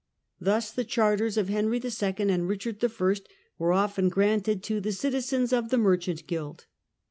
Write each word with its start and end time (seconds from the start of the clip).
Thus 0.39 0.71
the 0.71 0.83
charters 0.83 1.37
of 1.37 1.47
Henry 1.47 1.77
II. 1.77 2.13
and 2.27 2.49
Richard 2.49 2.83
I. 2.83 3.15
were 3.59 3.71
often 3.71 4.09
granted 4.09 4.63
to 4.63 4.81
the 4.81 4.93
"citizens 4.93 5.53
of 5.53 5.69
the 5.69 5.77
mer 5.77 5.95
chant 5.97 6.25
guild". 6.25 6.65